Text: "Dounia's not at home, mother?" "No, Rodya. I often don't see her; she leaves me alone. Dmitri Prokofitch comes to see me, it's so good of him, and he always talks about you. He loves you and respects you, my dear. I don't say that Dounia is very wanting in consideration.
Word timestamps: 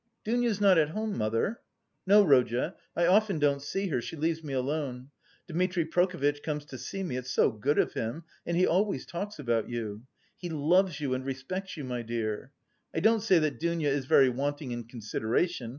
"Dounia's 0.25 0.59
not 0.59 0.79
at 0.79 0.89
home, 0.89 1.15
mother?" 1.15 1.59
"No, 2.07 2.23
Rodya. 2.23 2.73
I 2.95 3.05
often 3.05 3.37
don't 3.37 3.61
see 3.61 3.89
her; 3.89 4.01
she 4.01 4.15
leaves 4.15 4.43
me 4.43 4.51
alone. 4.51 5.11
Dmitri 5.47 5.85
Prokofitch 5.85 6.41
comes 6.41 6.65
to 6.65 6.79
see 6.79 7.03
me, 7.03 7.17
it's 7.17 7.29
so 7.29 7.51
good 7.51 7.77
of 7.77 7.93
him, 7.93 8.23
and 8.43 8.57
he 8.57 8.65
always 8.65 9.05
talks 9.05 9.37
about 9.37 9.69
you. 9.69 10.01
He 10.35 10.49
loves 10.49 10.99
you 10.99 11.13
and 11.13 11.23
respects 11.23 11.77
you, 11.77 11.83
my 11.83 12.01
dear. 12.01 12.49
I 12.95 12.99
don't 12.99 13.21
say 13.21 13.37
that 13.37 13.59
Dounia 13.59 13.89
is 13.89 14.05
very 14.07 14.29
wanting 14.31 14.71
in 14.71 14.85
consideration. 14.85 15.69